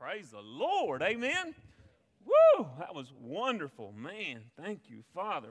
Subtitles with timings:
[0.00, 1.02] Praise the Lord.
[1.02, 1.56] Amen.
[2.24, 2.66] Woo!
[2.78, 3.92] That was wonderful.
[3.96, 5.48] Man, thank you, Father,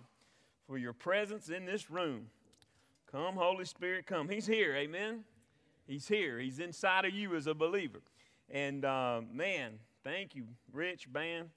[0.65, 2.27] for your presence in this room.
[3.11, 4.29] Come, Holy Spirit, come.
[4.29, 4.73] He's here.
[4.73, 5.25] Amen.
[5.85, 6.39] He's here.
[6.39, 7.99] He's inside of you as a believer.
[8.49, 11.49] And uh, man, thank you, Rich Band,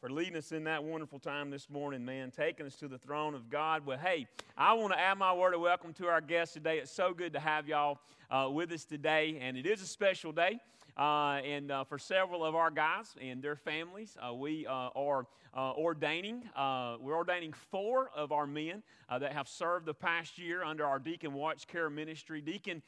[0.00, 3.34] for leading us in that wonderful time this morning, man, taking us to the throne
[3.34, 3.84] of God.
[3.84, 4.26] Well, hey,
[4.56, 6.78] I want to add my word of welcome to our guests today.
[6.78, 7.98] It's so good to have y'all
[8.30, 10.58] uh, with us today, and it is a special day.
[11.00, 15.26] Uh, and uh, for several of our guys and their families, uh, we uh, are
[15.56, 16.42] uh, ordaining.
[16.54, 20.98] Uh, we're ordaining four of our men that have served the past year under our
[20.98, 22.42] Deacon Watch Care Ministry.
[22.42, 22.82] Deacon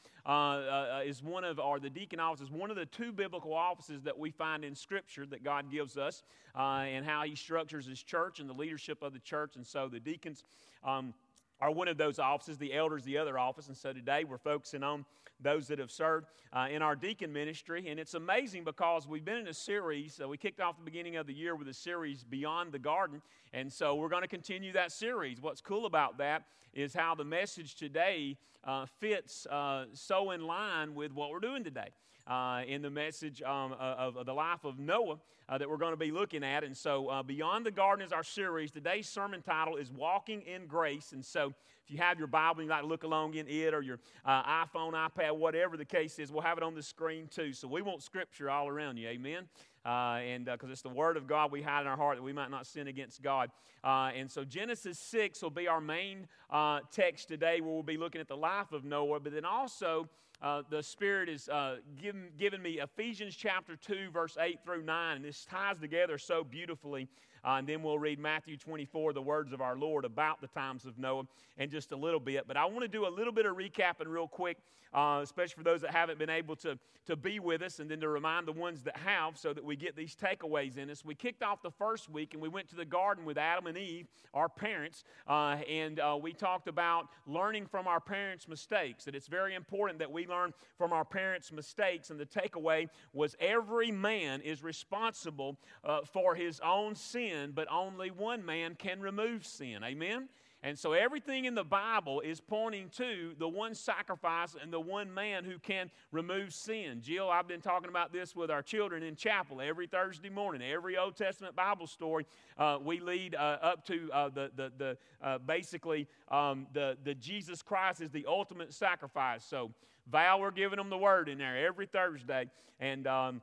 [1.07, 4.17] is one of, or the deacon office is one of the two biblical offices that
[4.17, 6.23] we find in Scripture that God gives us,
[6.55, 9.57] and how He structures His church and the leadership of the church.
[9.57, 10.45] And so the deacons.
[10.85, 11.15] Um,
[11.61, 13.69] are one of those offices, the elders, the other office.
[13.69, 15.05] And so today we're focusing on
[15.43, 17.89] those that have served uh, in our deacon ministry.
[17.89, 20.21] And it's amazing because we've been in a series.
[20.23, 23.23] Uh, we kicked off the beginning of the year with a series, Beyond the Garden.
[23.53, 25.41] And so we're going to continue that series.
[25.41, 30.95] What's cool about that is how the message today uh, fits uh, so in line
[30.95, 31.89] with what we're doing today.
[32.25, 35.93] Uh, in the message um, of, of, the life of Noah uh, that we're going
[35.93, 36.63] to be looking at.
[36.63, 38.71] And so, uh, Beyond the Garden is our series.
[38.71, 41.11] Today's sermon title is Walking in Grace.
[41.11, 41.53] And so,
[41.85, 44.65] if you have your Bible, you like to look along in it or your uh,
[44.65, 47.53] iPhone, iPad, whatever the case is, we'll have it on the screen too.
[47.53, 49.09] So we want Scripture all around you.
[49.09, 49.49] Amen.
[49.85, 52.23] Uh, and because uh, it's the Word of God we hide in our heart that
[52.23, 53.51] we might not sin against God.
[53.83, 57.97] Uh, and so Genesis 6 will be our main uh, text today where we'll be
[57.97, 60.09] looking at the life of Noah, but then also
[60.43, 65.17] uh, the Spirit is uh, given, given me Ephesians chapter 2, verse 8 through 9,
[65.17, 67.09] and this ties together so beautifully
[67.45, 70.85] uh, and then we'll read Matthew 24, the words of our Lord about the times
[70.85, 71.25] of Noah,
[71.59, 72.47] in just a little bit.
[72.47, 74.59] But I want to do a little bit of recapping real quick,
[74.93, 78.01] uh, especially for those that haven't been able to, to be with us, and then
[78.01, 81.05] to remind the ones that have so that we get these takeaways in us.
[81.05, 83.79] We kicked off the first week and we went to the garden with Adam and
[83.79, 89.15] Eve, our parents, uh, and uh, we talked about learning from our parents' mistakes, that
[89.15, 92.11] it's very important that we learn from our parents' mistakes.
[92.11, 97.71] And the takeaway was every man is responsible uh, for his own sin sin, but
[97.71, 99.83] only one man can remove sin.
[99.85, 100.29] Amen?
[100.65, 105.13] And so everything in the Bible is pointing to the one sacrifice and the one
[105.13, 107.01] man who can remove sin.
[107.03, 110.63] Jill, I've been talking about this with our children in chapel every Thursday morning.
[110.63, 112.27] Every Old Testament Bible story
[112.59, 117.15] uh, we lead uh, up to uh, the, the, the uh, basically um, the, the
[117.15, 119.45] Jesus Christ is the ultimate sacrifice.
[119.45, 119.73] So
[120.11, 122.49] Val, we're giving them the word in there every Thursday.
[122.79, 123.41] And um,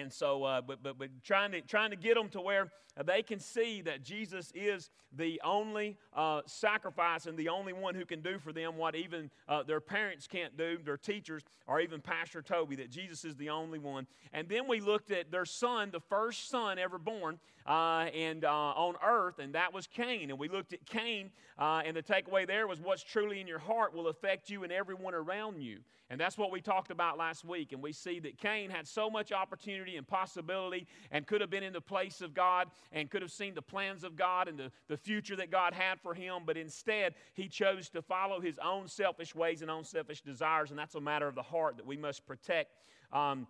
[0.00, 2.70] and so, uh, but, but, but trying, to, trying to get them to where
[3.04, 8.06] they can see that Jesus is the only uh, sacrifice and the only one who
[8.06, 12.00] can do for them what even uh, their parents can't do, their teachers, or even
[12.00, 14.06] Pastor Toby, that Jesus is the only one.
[14.32, 18.50] And then we looked at their son, the first son ever born uh, and, uh,
[18.50, 20.30] on earth, and that was Cain.
[20.30, 23.58] And we looked at Cain, uh, and the takeaway there was what's truly in your
[23.58, 25.80] heart will affect you and everyone around you.
[26.08, 27.72] And that's what we talked about last week.
[27.72, 31.64] And we see that Cain had so much opportunity and possibility and could have been
[31.64, 34.70] in the place of God and could have seen the plans of God and the,
[34.86, 38.86] the future that God had for him, but instead he chose to follow his own
[38.86, 41.96] selfish ways and own selfish desires, and that's a matter of the heart that we
[41.96, 42.70] must protect.
[43.12, 43.48] Um,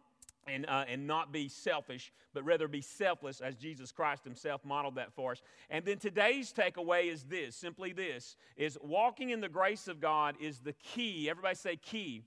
[0.48, 4.94] and, uh, and not be selfish, but rather be selfless as Jesus Christ himself modeled
[4.94, 5.42] that for us.
[5.70, 10.36] And then today's takeaway is this simply this is walking in the grace of God
[10.38, 11.28] is the key.
[11.28, 12.22] Everybody say key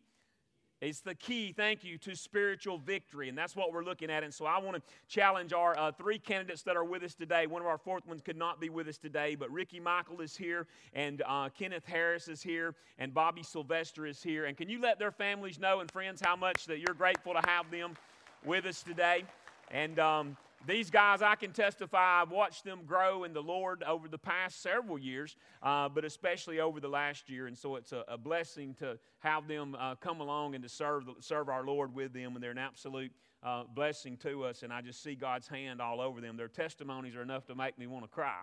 [0.82, 3.28] it's the key, thank you, to spiritual victory.
[3.28, 4.24] And that's what we're looking at.
[4.24, 7.48] And so I want to challenge our uh, three candidates that are with us today.
[7.48, 10.38] One of our fourth ones could not be with us today, but Ricky Michael is
[10.38, 14.46] here, and uh, Kenneth Harris is here, and Bobby Sylvester is here.
[14.46, 17.42] And can you let their families know and friends how much that you're grateful to
[17.46, 17.98] have them
[18.46, 19.26] with us today?
[19.72, 24.08] And um, these guys, I can testify, I've watched them grow in the Lord over
[24.08, 27.48] the past several years, uh, but especially over the last year.
[27.48, 31.04] And so it's a, a blessing to have them uh, come along and to serve,
[31.22, 32.36] serve our Lord with them.
[32.36, 33.12] And they're an absolute
[33.42, 34.64] uh, blessing to us.
[34.64, 36.36] And I just see God's hand all over them.
[36.36, 38.42] Their testimonies are enough to make me want to cry.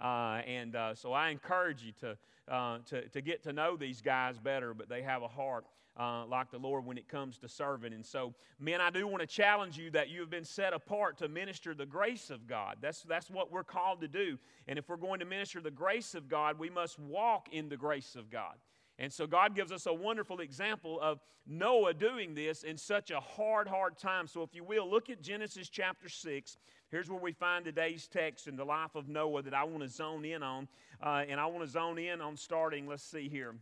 [0.00, 2.16] Uh, and uh, so I encourage you to,
[2.52, 5.66] uh, to, to get to know these guys better, but they have a heart
[5.98, 7.92] uh, like the Lord when it comes to serving.
[7.92, 11.18] And so, men, I do want to challenge you that you have been set apart
[11.18, 12.76] to minister the grace of God.
[12.80, 14.38] That's, that's what we're called to do.
[14.68, 17.76] And if we're going to minister the grace of God, we must walk in the
[17.76, 18.54] grace of God.
[19.00, 23.20] And so God gives us a wonderful example of Noah doing this in such a
[23.20, 24.26] hard, hard time.
[24.26, 26.56] So if you will, look at Genesis chapter 6.
[26.90, 29.88] Here's where we find today's text in the life of Noah that I want to
[29.88, 30.68] zone in on.
[31.00, 33.54] Uh, and I want to zone in on starting, let's see here.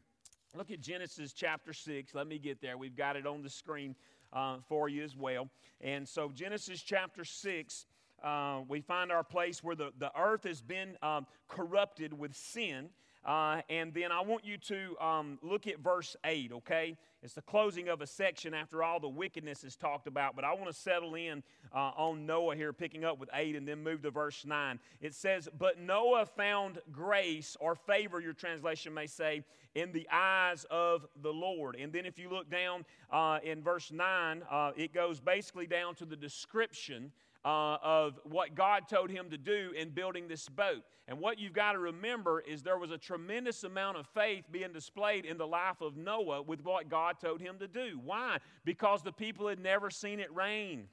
[0.56, 2.14] Look at Genesis chapter 6.
[2.14, 2.79] Let me get there.
[2.79, 3.94] We've got it on the screen
[4.32, 5.50] uh, for you as well.
[5.82, 7.85] And so, Genesis chapter 6,
[8.25, 12.88] uh, we find our place where the, the earth has been um, corrupted with sin.
[13.26, 16.96] Uh, and then I want you to um, look at verse 8, okay?
[17.25, 20.55] It's the closing of a section after all the wickedness is talked about, but I
[20.55, 21.43] want to settle in
[21.75, 24.78] uh, on Noah here, picking up with 8 and then move to verse 9.
[25.00, 29.43] It says, But Noah found grace or favor, your translation may say,
[29.75, 31.75] in the eyes of the Lord.
[31.75, 35.96] And then if you look down uh, in verse 9, uh, it goes basically down
[35.96, 37.11] to the description
[37.47, 40.83] uh, of what God told him to do in building this boat.
[41.07, 44.73] And what you've got to remember is there was a tremendous amount of faith being
[44.73, 48.01] displayed in the life of Noah with what God told him to do.
[48.05, 48.39] Why?
[48.65, 50.89] Because the people had never seen it rain.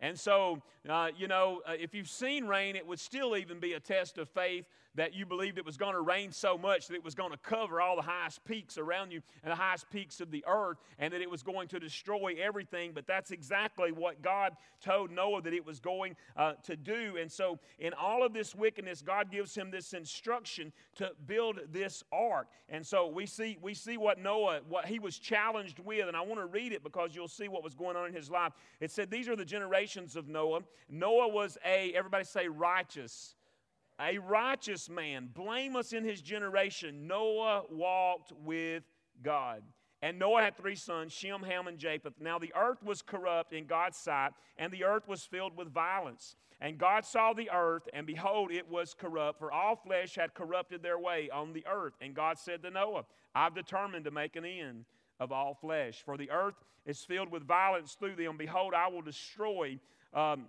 [0.00, 3.74] And so, uh, you know, uh, if you've seen rain, it would still even be
[3.74, 4.64] a test of faith
[4.98, 7.36] that you believed it was going to rain so much that it was going to
[7.38, 11.12] cover all the highest peaks around you and the highest peaks of the earth and
[11.12, 12.90] that it was going to destroy everything.
[12.92, 17.16] But that's exactly what God told Noah that it was going uh, to do.
[17.16, 22.02] And so, in all of this wickedness, God gives him this instruction to build this
[22.12, 22.48] ark.
[22.68, 26.22] And so we see we see what Noah what he was challenged with, and I
[26.22, 28.52] want to read it because you'll see what was going on in his life.
[28.80, 30.60] It said, "These are the generations of Noah.
[30.88, 33.36] Noah was a everybody say righteous."
[34.00, 38.84] A righteous man, blameless in his generation, Noah walked with
[39.22, 39.62] God.
[40.00, 42.14] And Noah had three sons, Shem, Ham, and Japheth.
[42.20, 46.36] Now the earth was corrupt in God's sight, and the earth was filled with violence.
[46.60, 50.82] And God saw the earth, and behold, it was corrupt, for all flesh had corrupted
[50.82, 51.94] their way on the earth.
[52.00, 53.04] And God said to Noah,
[53.34, 54.84] I've determined to make an end
[55.20, 56.54] of all flesh, for the earth
[56.86, 58.36] is filled with violence through them.
[58.36, 59.78] Behold, I will destroy
[60.14, 60.46] um,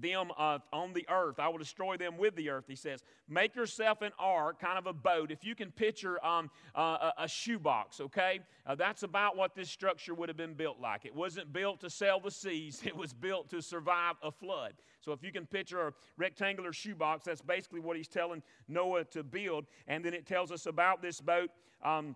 [0.00, 1.38] them uh, on the earth.
[1.38, 3.02] I will destroy them with the earth, he says.
[3.28, 5.30] Make yourself an ark, kind of a boat.
[5.30, 8.40] If you can picture um, uh, a, shoebox, okay?
[8.66, 11.04] Uh, that's about what this structure would have been built like.
[11.04, 14.74] It wasn't built to sail the seas, it was built to survive a flood.
[15.00, 19.22] So if you can picture a rectangular shoebox, that's basically what he's telling Noah to
[19.22, 19.66] build.
[19.88, 21.50] And then it tells us about this boat.
[21.84, 22.14] Um,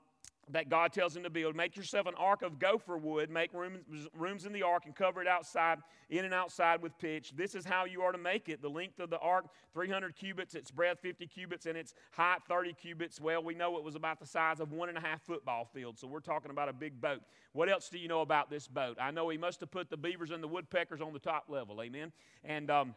[0.51, 1.57] that God tells him to build.
[1.57, 3.31] Make yourself an ark of gopher wood.
[3.31, 5.79] Make rooms, rooms in the ark and cover it outside,
[6.09, 7.33] in and outside with pitch.
[7.35, 8.63] This is how you are to make it.
[8.63, 12.75] The length of the ark, 300 cubits, its breadth, 50 cubits, and its height, 30
[12.75, 13.21] cubits.
[13.21, 15.99] Well, we know it was about the size of one and a half football field,
[15.99, 17.23] so we're talking about a big boat.
[17.53, 18.99] What else do you know about this boat?
[19.01, 21.83] I know he must have put the beavers and the woodpeckers on the top level,
[21.83, 22.13] amen?
[22.45, 22.95] And, um,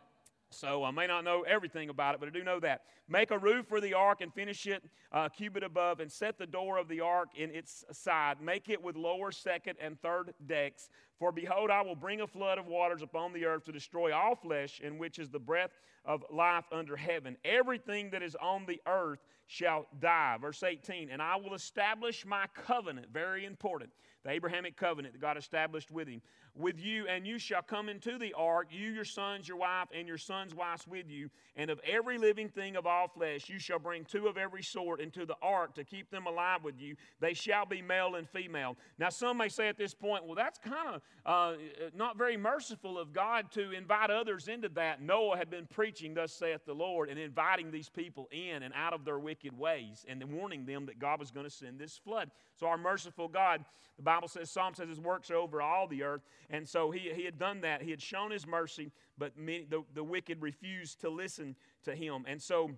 [0.52, 2.82] so I may not know everything about it, but I do know that.
[3.08, 6.46] Make a roof for the ark and finish it uh, cubit above, and set the
[6.46, 8.42] door of the ark in its side.
[8.42, 10.90] Make it with lower, second, and third decks.
[11.18, 14.36] For behold, I will bring a flood of waters upon the earth to destroy all
[14.36, 15.72] flesh, in which is the breath
[16.06, 17.36] of life under heaven.
[17.44, 20.38] Everything that is on the earth shall die.
[20.40, 23.92] Verse 18, and I will establish my covenant, very important,
[24.30, 26.22] the Abrahamic covenant that God established with him
[26.56, 30.08] with you, and you shall come into the ark, you, your sons, your wife, and
[30.08, 31.30] your sons' wives with you.
[31.56, 35.00] And of every living thing of all flesh, you shall bring two of every sort
[35.00, 36.96] into the ark to keep them alive with you.
[37.20, 38.76] They shall be male and female.
[38.98, 41.58] Now, some may say at this point, well, that's kind of uh,
[41.96, 45.02] not very merciful of God to invite others into that.
[45.02, 48.94] Noah had been preaching, Thus saith the Lord, and inviting these people in and out
[48.94, 52.32] of their wicked ways, and warning them that God was going to send this flood.
[52.56, 53.64] So, our merciful God,
[53.96, 56.22] the Bible says, Psalm says his works are over all the earth.
[56.50, 57.82] And so he, he had done that.
[57.82, 62.26] He had shown his mercy, but many, the, the wicked refused to listen to him.
[62.28, 62.72] And so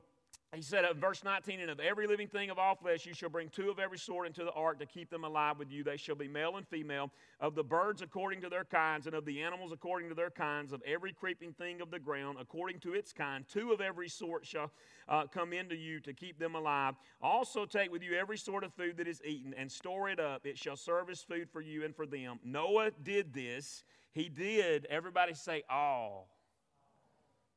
[0.53, 3.29] he said, uh, verse 19, and of every living thing of all flesh you shall
[3.29, 5.81] bring two of every sort into the ark to keep them alive with you.
[5.81, 9.23] They shall be male and female, of the birds according to their kinds, and of
[9.23, 12.93] the animals according to their kinds, of every creeping thing of the ground according to
[12.93, 13.45] its kind.
[13.47, 14.71] Two of every sort shall
[15.07, 16.95] uh, come into you to keep them alive.
[17.21, 20.45] Also take with you every sort of food that is eaten, and store it up.
[20.45, 22.41] It shall serve as food for you and for them.
[22.43, 23.85] Noah did this.
[24.11, 26.27] He did, everybody say, all.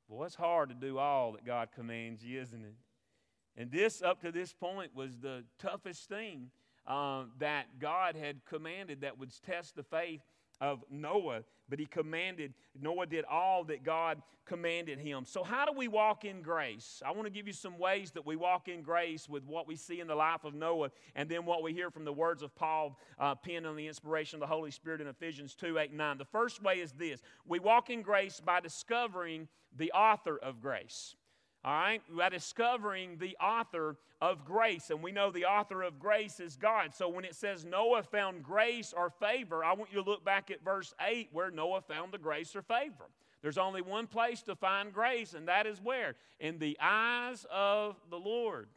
[0.08, 2.74] Boy, it's hard to do all that God commands you, isn't it?
[3.56, 6.50] And this, up to this point, was the toughest thing
[6.86, 10.20] uh, that God had commanded that would test the faith
[10.60, 11.42] of Noah.
[11.68, 15.24] But he commanded, Noah did all that God commanded him.
[15.24, 17.02] So, how do we walk in grace?
[17.04, 19.74] I want to give you some ways that we walk in grace with what we
[19.74, 22.54] see in the life of Noah and then what we hear from the words of
[22.54, 26.18] Paul uh, penned on the inspiration of the Holy Spirit in Ephesians 2 8 9.
[26.18, 31.16] The first way is this we walk in grace by discovering the author of grace.
[31.64, 34.90] All right, by discovering the author of grace.
[34.90, 36.94] And we know the author of grace is God.
[36.94, 40.50] So when it says Noah found grace or favor, I want you to look back
[40.50, 43.08] at verse 8 where Noah found the grace or favor.
[43.40, 46.16] There's only one place to find grace, and that is where?
[46.40, 48.68] In the eyes of the Lord.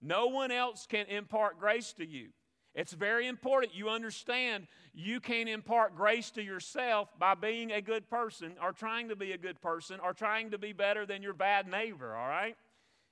[0.00, 2.28] No one else can impart grace to you.
[2.76, 8.08] It's very important you understand you can't impart grace to yourself by being a good
[8.10, 11.32] person or trying to be a good person or trying to be better than your
[11.32, 12.54] bad neighbor, all right?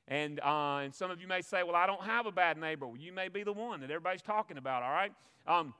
[0.07, 2.87] And, uh, and some of you may say, well, I don't have a bad neighbor.
[2.87, 5.13] Well, you may be the one that everybody's talking about, all right?
[5.47, 5.73] Um,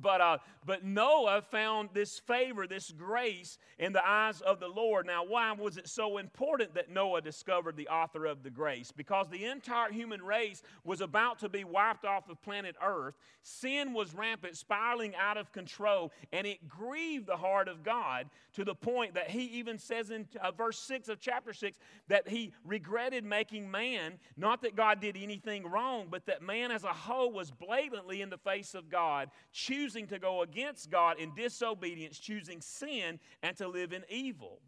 [0.00, 5.06] but, uh, but Noah found this favor, this grace in the eyes of the Lord.
[5.06, 8.92] Now, why was it so important that Noah discovered the author of the grace?
[8.92, 13.14] Because the entire human race was about to be wiped off of planet Earth.
[13.42, 18.64] Sin was rampant, spiraling out of control, and it grieved the heart of God to
[18.64, 21.76] the point that he even says in uh, verse 6 of chapter 6
[22.08, 24.14] that he regretted making man.
[24.36, 28.30] Not that God did anything wrong, but that man as a whole was blatantly in
[28.30, 33.56] the face of God, choosing choosing to go against God in disobedience, choosing sin, and
[33.56, 34.60] to live in evil.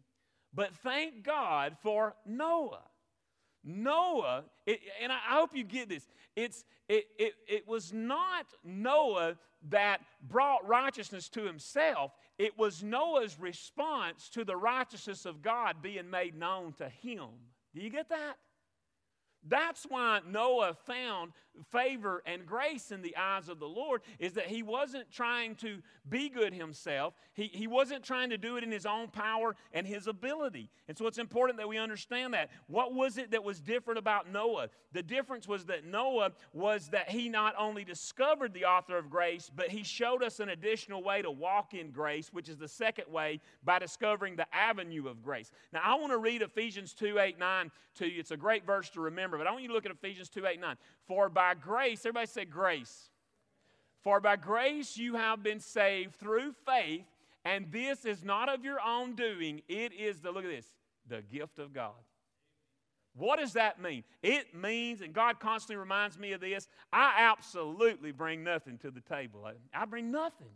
[0.53, 2.83] But thank God for Noah.
[3.63, 9.37] Noah, it, and I hope you get this, it's, it, it, it was not Noah
[9.69, 16.09] that brought righteousness to himself, it was Noah's response to the righteousness of God being
[16.09, 17.29] made known to him.
[17.73, 18.35] Do you get that?
[19.47, 21.31] That's why Noah found
[21.71, 25.81] favor and grace in the eyes of the Lord, is that he wasn't trying to
[26.07, 27.13] be good himself.
[27.33, 30.69] He, he wasn't trying to do it in his own power and his ability.
[30.87, 32.49] And so it's important that we understand that.
[32.67, 34.69] What was it that was different about Noah?
[34.91, 39.51] The difference was that Noah was that he not only discovered the author of grace,
[39.53, 43.11] but he showed us an additional way to walk in grace, which is the second
[43.11, 45.51] way by discovering the avenue of grace.
[45.73, 48.19] Now, I want to read Ephesians 2 8 9 to you.
[48.19, 50.45] It's a great verse to remember but I want you to look at Ephesians 2
[50.45, 50.75] 8 9.
[51.07, 53.09] For by grace, everybody say grace.
[54.03, 57.05] For by grace you have been saved through faith,
[57.43, 59.61] and this is not of your own doing.
[59.67, 60.67] It is the, look at this,
[61.07, 61.93] the gift of God.
[63.15, 64.03] What does that mean?
[64.21, 68.99] It means, and God constantly reminds me of this, I absolutely bring nothing to the
[68.99, 69.49] table.
[69.73, 70.51] I bring nothing.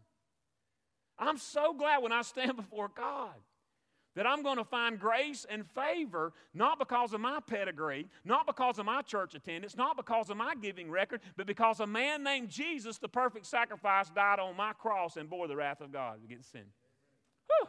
[1.17, 3.33] I'm so glad when I stand before God
[4.15, 8.79] that I'm going to find grace and favor not because of my pedigree, not because
[8.79, 12.49] of my church attendance, not because of my giving record, but because a man named
[12.49, 16.51] Jesus, the perfect sacrifice, died on my cross and bore the wrath of God against
[16.51, 16.65] sin.
[17.47, 17.67] Whew.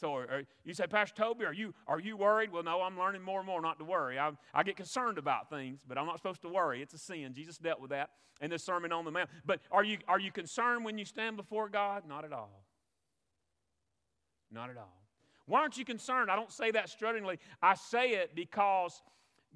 [0.00, 2.52] So are, you say, Pastor Toby, are you, are you worried?
[2.52, 4.18] Well, no, I'm learning more and more not to worry.
[4.18, 6.82] I, I get concerned about things, but I'm not supposed to worry.
[6.82, 7.34] It's a sin.
[7.34, 9.28] Jesus dealt with that in the Sermon on the Mount.
[9.44, 12.04] But are you, are you concerned when you stand before God?
[12.08, 12.62] Not at all.
[14.52, 14.97] Not at all.
[15.48, 16.30] Why aren't you concerned?
[16.30, 17.38] I don't say that struttingly.
[17.62, 19.02] I say it because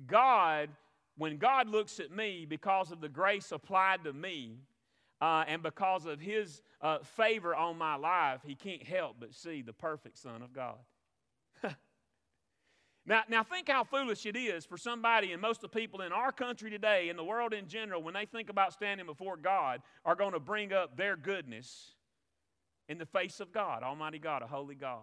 [0.06, 0.70] God,
[1.18, 4.56] when God looks at me, because of the grace applied to me,
[5.20, 9.60] uh, and because of His uh, favor on my life, He can't help but see
[9.60, 10.78] the perfect Son of God.
[13.06, 16.10] now, now, think how foolish it is for somebody, and most of the people in
[16.10, 19.82] our country today, in the world in general, when they think about standing before God,
[20.06, 21.92] are going to bring up their goodness
[22.88, 25.02] in the face of God, Almighty God, a holy God.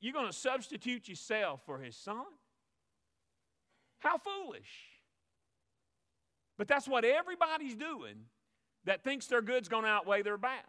[0.00, 2.24] You're going to substitute yourself for his son?
[3.98, 4.70] How foolish.
[6.58, 8.26] But that's what everybody's doing
[8.84, 10.64] that thinks their good's going to outweigh their bad.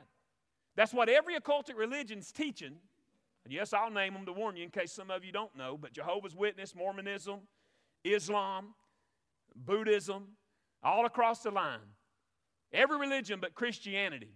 [0.75, 2.75] That's what every occultic religion's teaching.
[3.43, 5.77] And yes, I'll name them to warn you in case some of you don't know,
[5.77, 7.41] but Jehovah's Witness, Mormonism,
[8.03, 8.73] Islam,
[9.55, 10.29] Buddhism,
[10.81, 11.79] all across the line.
[12.71, 14.33] Every religion but Christianity.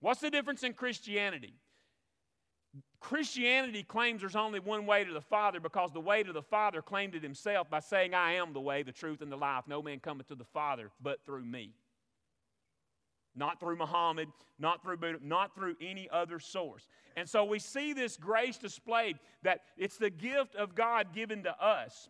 [0.00, 1.54] What's the difference in Christianity?
[3.04, 6.80] Christianity claims there's only one way to the Father because the way to the Father
[6.80, 9.64] claimed it himself by saying, I am the way, the truth, and the life.
[9.68, 11.74] No man cometh to the Father but through me.
[13.36, 16.88] Not through Muhammad, not through Buddha, not through any other source.
[17.14, 21.62] And so we see this grace displayed that it's the gift of God given to
[21.62, 22.08] us.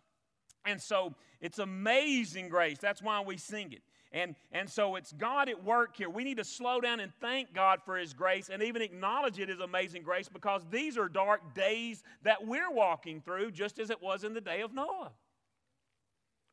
[0.64, 2.78] And so it's amazing grace.
[2.78, 3.82] That's why we sing it.
[4.14, 6.09] And, and so it's God at work here.
[6.09, 9.50] We need to slow down and thank God for His grace and even acknowledge it
[9.50, 14.00] as amazing grace because these are dark days that we're walking through, just as it
[14.00, 15.11] was in the day of Noah.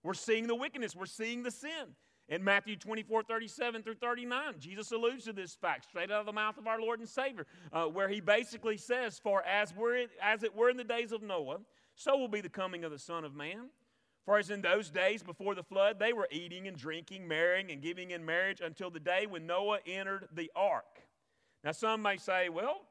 [0.03, 1.96] We're seeing the wickedness, we're seeing the sin.
[2.30, 6.32] In Matthew 24, 37 through 39, Jesus alludes to this fact straight out of the
[6.32, 10.41] mouth of our Lord and Savior, uh, where he basically says, For as, we're, as
[10.41, 11.58] it were in the days of Noah,
[11.94, 13.70] so will be the coming of the Son of Man.
[14.25, 17.82] For as in those days before the flood, they were eating and drinking, marrying and
[17.82, 21.01] giving in marriage until the day when Noah entered the ark.
[21.63, 22.82] Now, some may say, well,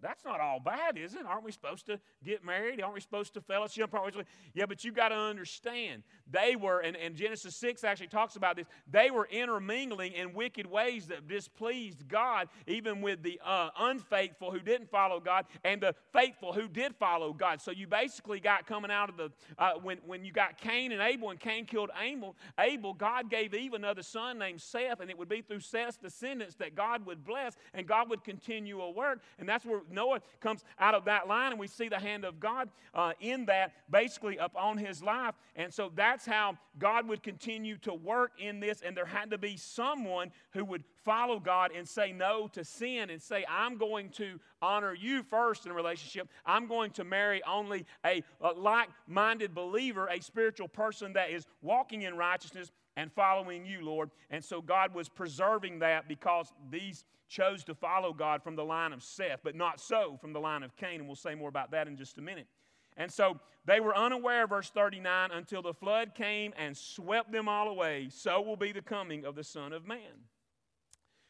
[0.00, 1.26] that's not all bad, is it?
[1.26, 2.80] Aren't we supposed to get married?
[2.80, 3.94] Aren't we supposed to fellowship?
[3.94, 4.22] Aren't we
[4.54, 8.56] yeah, but you got to understand, they were, and, and Genesis 6 actually talks about
[8.56, 14.50] this, they were intermingling in wicked ways that displeased God, even with the uh, unfaithful
[14.50, 17.60] who didn't follow God and the faithful who did follow God.
[17.60, 21.00] So you basically got coming out of the, uh, when, when you got Cain and
[21.02, 25.18] Abel, and Cain killed Abel, Abel, God gave Eve another son named Seth, and it
[25.18, 29.20] would be through Seth's descendants that God would bless, and God would continue a work.
[29.38, 32.40] And that's where Noah comes out of that line, and we see the hand of
[32.40, 35.34] God uh, in that basically upon his life.
[35.56, 39.38] And so that's how God would continue to work in this, and there had to
[39.38, 44.10] be someone who would follow God and say no to sin and say, I'm going
[44.10, 46.28] to honor you first in a relationship.
[46.44, 51.46] I'm going to marry only a, a like minded believer, a spiritual person that is
[51.62, 54.10] walking in righteousness and following you, Lord.
[54.28, 58.92] And so God was preserving that because these chose to follow God from the line
[58.92, 60.98] of Seth, but not so from the line of Cain.
[60.98, 62.48] And we'll say more about that in just a minute.
[62.96, 67.68] And so they were unaware, verse 39, until the flood came and swept them all
[67.68, 68.08] away.
[68.10, 70.26] So will be the coming of the Son of Man.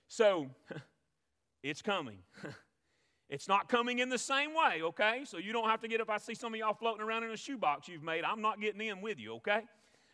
[0.07, 0.47] So
[1.63, 2.21] it's coming.
[3.29, 5.25] it's not coming in the same way, okay?
[5.27, 7.31] So you don't have to get, if I see some of y'all floating around in
[7.31, 9.65] a shoebox you've made, I'm not getting in with you, okay?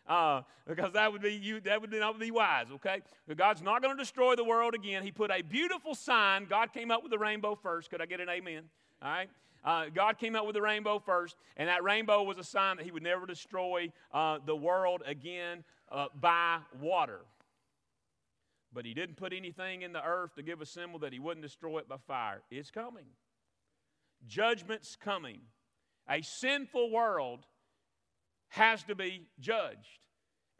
[0.07, 1.61] Uh, because that would be you.
[1.61, 2.67] That would not be wise.
[2.75, 3.03] Okay,
[3.37, 5.03] God's not going to destroy the world again.
[5.03, 6.47] He put a beautiful sign.
[6.49, 7.91] God came up with the rainbow first.
[7.91, 8.65] Could I get an amen?
[9.03, 9.31] All right.
[9.65, 12.85] Uh, God came up with the rainbow first, and that rainbow was a sign that
[12.85, 17.21] He would never destroy uh, the world again uh, by water.
[18.75, 21.43] But He didn't put anything in the earth to give a symbol that He wouldn't
[21.43, 22.43] destroy it by fire.
[22.51, 23.07] It's coming.
[24.27, 25.41] Judgment's coming.
[26.11, 27.47] A sinful world
[28.55, 29.99] has to be judged.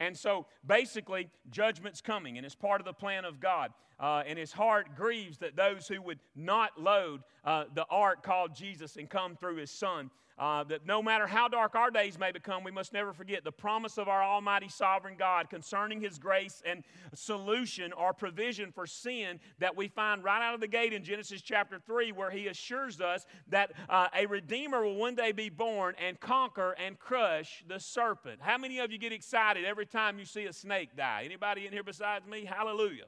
[0.01, 3.71] And so basically, judgment's coming, and it's part of the plan of God.
[3.97, 8.53] Uh, and his heart grieves that those who would not load uh, the ark called
[8.53, 12.31] Jesus and come through his son uh, that no matter how dark our days may
[12.31, 16.61] become, we must never forget the promise of our Almighty Sovereign God concerning His grace
[16.65, 21.03] and solution or provision for sin that we find right out of the gate in
[21.03, 25.49] Genesis chapter 3, where He assures us that uh, a Redeemer will one day be
[25.49, 28.39] born and conquer and crush the serpent.
[28.41, 31.21] How many of you get excited every time you see a snake die?
[31.23, 32.43] Anybody in here besides me?
[32.43, 33.05] Hallelujah.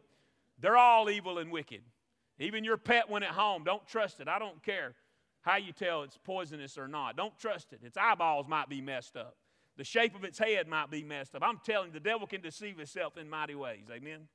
[0.59, 1.81] They're all evil and wicked.
[2.39, 4.27] Even your pet when at home, don't trust it.
[4.27, 4.95] I don't care
[5.41, 7.15] how you tell it's poisonous or not.
[7.15, 7.79] Don't trust it.
[7.83, 9.35] Its eyeballs might be messed up.
[9.77, 11.43] The shape of its head might be messed up.
[11.45, 13.85] I'm telling you, the devil can deceive himself in mighty ways.
[13.91, 14.27] Amen.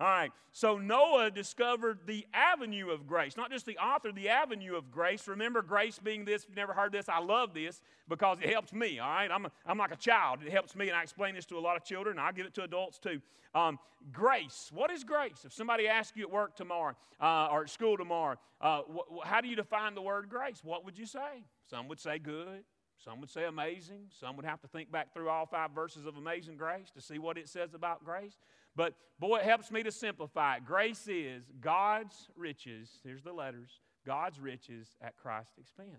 [0.00, 4.76] All right, so Noah discovered the avenue of grace, not just the author, the avenue
[4.76, 5.26] of grace.
[5.26, 8.72] Remember, grace being this, if you've never heard this, I love this because it helps
[8.72, 9.28] me, all right?
[9.28, 10.38] I'm, a, I'm like a child.
[10.46, 12.54] It helps me, and I explain this to a lot of children, I give it
[12.54, 13.20] to adults too.
[13.56, 13.80] Um,
[14.12, 15.44] grace, what is grace?
[15.44, 19.40] If somebody asks you at work tomorrow uh, or at school tomorrow, uh, wh- how
[19.40, 20.60] do you define the word grace?
[20.62, 21.42] What would you say?
[21.68, 22.62] Some would say good,
[22.98, 24.06] some would say amazing.
[24.10, 27.18] Some would have to think back through all five verses of Amazing Grace to see
[27.18, 28.36] what it says about grace.
[28.78, 30.64] But boy, it helps me to simplify it.
[30.64, 35.90] Grace is God's riches, here's the letters God's riches at Christ's expense.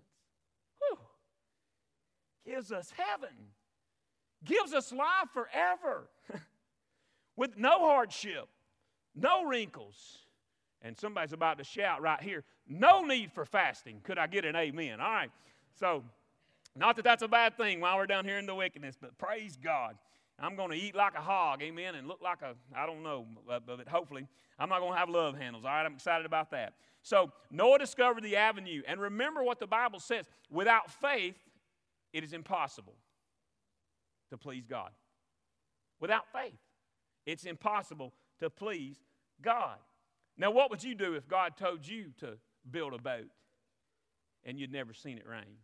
[0.80, 0.96] Whew.
[2.54, 3.36] Gives us heaven,
[4.42, 6.08] gives us life forever
[7.36, 8.48] with no hardship,
[9.14, 10.16] no wrinkles.
[10.80, 14.00] And somebody's about to shout right here, no need for fasting.
[14.02, 15.02] Could I get an amen?
[15.02, 15.30] All right.
[15.78, 16.02] So,
[16.74, 19.58] not that that's a bad thing while we're down here in the wickedness, but praise
[19.62, 19.96] God.
[20.40, 23.26] I'm going to eat like a hog, amen, and look like a, I don't know,
[23.46, 24.26] but, hopefully
[24.58, 25.84] I'm not going to have love handles, all right?
[25.84, 26.74] I'm excited about that.
[27.02, 28.82] So Noah discovered the avenue.
[28.86, 31.36] And remember what the Bible says without faith,
[32.12, 32.94] it is impossible
[34.30, 34.90] to please God.
[36.00, 36.58] Without faith,
[37.26, 38.96] it's impossible to please
[39.42, 39.76] God.
[40.36, 42.38] Now, what would you do if God told you to
[42.70, 43.28] build a boat
[44.44, 45.58] and you'd never seen it rain?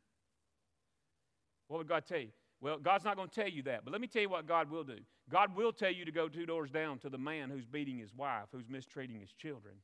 [1.69, 2.29] What would God tell you?
[2.61, 4.71] Well, God's not going to tell you that, but let me tell you what God
[4.71, 4.99] will do.
[5.31, 8.15] God will tell you to go two doors down to the man who's beating his
[8.15, 9.75] wife, who's mistreating his children,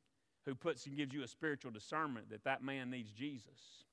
[0.47, 3.85] who puts and gives you a spiritual discernment that that man needs Jesus.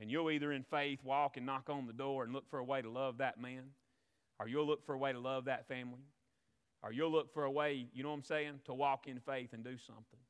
[0.00, 2.64] And you'll either in faith walk and knock on the door and look for a
[2.64, 3.64] way to love that man,
[4.38, 6.04] or you'll look for a way to love that family,
[6.82, 9.52] or you'll look for a way, you know what I'm saying, to walk in faith
[9.52, 10.20] and do something.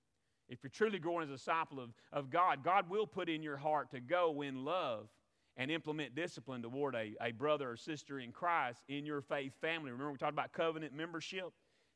[0.49, 3.57] If you're truly growing as a disciple of, of God, God will put in your
[3.57, 5.09] heart to go in love
[5.57, 9.91] and implement discipline toward a, a brother or sister in Christ in your faith family.
[9.91, 11.53] Remember, we talked about covenant membership?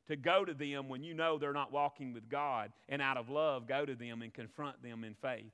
[0.08, 3.30] To go to them when you know they're not walking with God, and out of
[3.30, 5.52] love, go to them and confront them in faith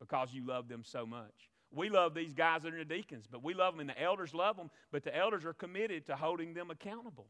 [0.00, 1.48] because you love them so much.
[1.70, 4.34] We love these guys that are the deacons, but we love them, and the elders
[4.34, 7.26] love them, but the elders are committed to holding them accountable.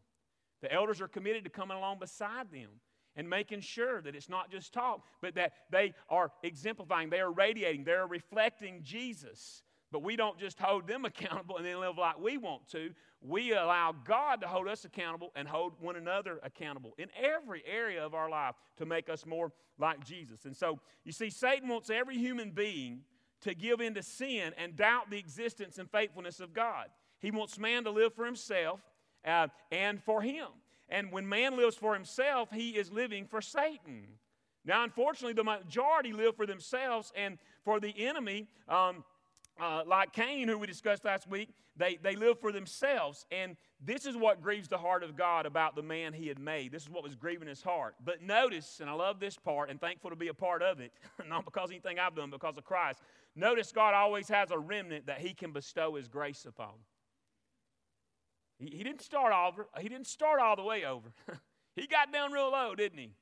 [0.62, 2.70] The elders are committed to coming along beside them
[3.16, 7.31] and making sure that it's not just talk, but that they are exemplifying, they are
[7.31, 9.62] radiating, they are reflecting Jesus.
[9.94, 12.90] But we don't just hold them accountable and then live like we want to.
[13.20, 18.04] We allow God to hold us accountable and hold one another accountable in every area
[18.04, 20.46] of our life to make us more like Jesus.
[20.46, 23.02] And so, you see, Satan wants every human being
[23.42, 26.87] to give in to sin and doubt the existence and faithfulness of God.
[27.20, 28.80] He wants man to live for himself
[29.24, 30.48] uh, and for him.
[30.88, 34.09] And when man lives for himself, he is living for Satan.
[34.64, 38.48] Now, unfortunately, the majority live for themselves and for the enemy.
[38.68, 39.04] Um,
[39.61, 43.25] uh, like Cain, who we discussed last week, they, they live for themselves.
[43.31, 46.73] And this is what grieves the heart of God about the man he had made.
[46.73, 47.95] This is what was grieving his heart.
[48.05, 50.93] But notice, and I love this part and thankful to be a part of it,
[51.29, 53.01] not because anything I've done, because of Christ.
[53.37, 56.75] Notice God always has a remnant that he can bestow his grace upon.
[58.59, 61.12] He, he didn't start over, he didn't start all the way over.
[61.77, 63.12] he got down real low, didn't he?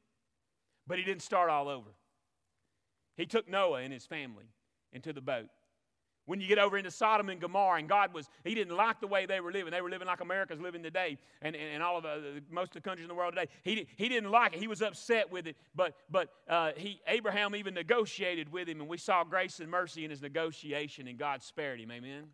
[0.87, 1.91] But he didn't start all over.
[3.17, 4.47] He took Noah and his family
[4.93, 5.49] into the boat.
[6.25, 9.09] When you get over into Sodom and Gomorrah, and God was, He didn't like the
[9.09, 9.73] way they were living.
[9.73, 12.83] They were living like America's living today, and, and, and all of the, most of
[12.83, 13.51] the countries in the world today.
[13.65, 14.61] He, he didn't like it.
[14.61, 15.57] He was upset with it.
[15.75, 20.05] But, but uh, he, Abraham even negotiated with him, and we saw grace and mercy
[20.05, 21.91] in his negotiation, and God spared him.
[21.91, 22.29] Amen?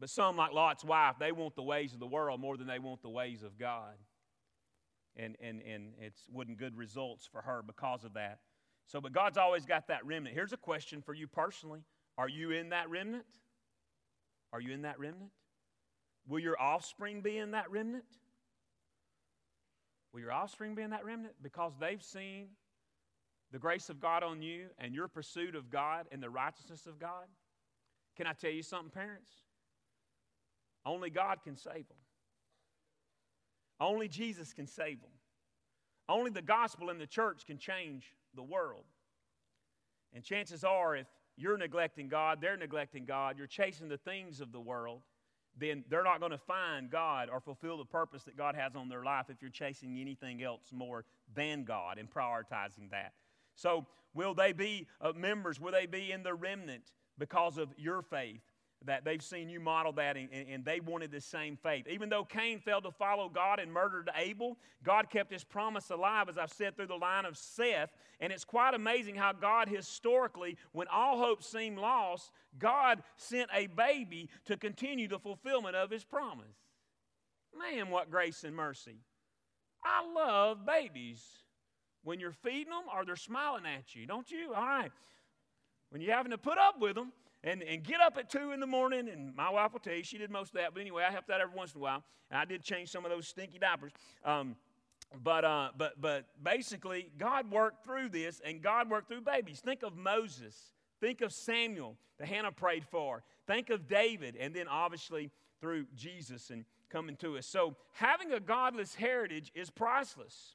[0.00, 2.78] But some, like Lot's wife, they want the ways of the world more than they
[2.78, 3.94] want the ways of God.
[5.16, 8.38] And, and, and it wasn't good results for her because of that.
[8.86, 10.34] So, but God's always got that remnant.
[10.34, 11.82] Here's a question for you personally
[12.18, 13.24] are you in that remnant?
[14.52, 15.30] Are you in that remnant?
[16.28, 18.04] Will your offspring be in that remnant?
[20.12, 21.34] Will your offspring be in that remnant?
[21.42, 22.48] Because they've seen
[23.50, 26.98] the grace of God on you and your pursuit of God and the righteousness of
[26.98, 27.26] God?
[28.16, 29.30] Can I tell you something, parents?
[30.84, 31.98] Only God can save them.
[33.80, 35.10] Only Jesus can save them.
[36.08, 38.84] Only the gospel and the church can change the world.
[40.12, 44.52] And chances are, if you're neglecting God, they're neglecting God, you're chasing the things of
[44.52, 45.02] the world,
[45.58, 48.88] then they're not going to find God or fulfill the purpose that God has on
[48.88, 53.12] their life if you're chasing anything else more than God and prioritizing that.
[53.54, 55.60] So, will they be uh, members?
[55.60, 58.40] Will they be in the remnant because of your faith?
[58.86, 61.86] That they've seen you model that and, and, they wanted the same faith.
[61.88, 66.28] Even though Cain failed to follow God and murdered Abel, God kept his promise alive,
[66.28, 67.90] as I've said, through the line of Seth.
[68.20, 73.66] And it's quite amazing how God historically, when all hope seemed lost, God sent a
[73.66, 76.46] baby to continue the fulfillment of his promise.
[77.58, 78.98] Man, what grace and mercy.
[79.84, 81.22] I love babies.
[82.04, 84.52] When you're feeding them or they're smiling at you, don't you?
[84.54, 84.90] All right.
[85.90, 87.12] When you're having to put up with them,
[87.44, 89.08] and, and get up at 2 in the morning.
[89.08, 90.74] And my wife will tell you, she did most of that.
[90.74, 92.02] But anyway, I helped out every once in a while.
[92.30, 93.92] And I did change some of those stinky diapers.
[94.24, 94.56] Um,
[95.22, 99.60] but, uh, but, but basically, God worked through this, and God worked through babies.
[99.60, 100.56] Think of Moses.
[101.00, 103.22] Think of Samuel that Hannah prayed for.
[103.46, 107.46] Think of David, and then obviously through Jesus and coming to us.
[107.46, 110.54] So, having a godless heritage is priceless.